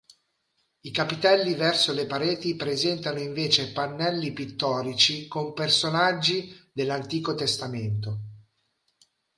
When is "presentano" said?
2.55-3.19